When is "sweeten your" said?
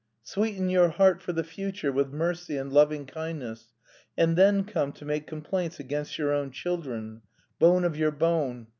0.23-0.89